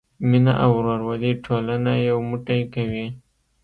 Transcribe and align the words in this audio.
مینه 0.29 0.53
او 0.63 0.71
ورورولي 0.79 1.31
ټولنه 1.45 1.91
یو 2.09 2.17
موټی 2.29 2.61
کوي. 2.73 3.07